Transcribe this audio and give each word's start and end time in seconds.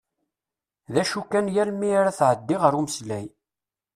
D 0.93 0.95
acu 1.01 1.21
kan 1.23 1.47
yal 1.55 1.69
mi 1.79 1.89
ara 1.99 2.17
tɛeddi 2.19 2.55
ɣer 2.61 2.73
umeslay. 2.79 3.25